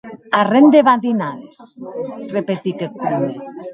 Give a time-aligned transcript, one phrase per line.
[0.37, 1.59] Arren de badinades!,
[2.35, 3.35] repetic eth comde.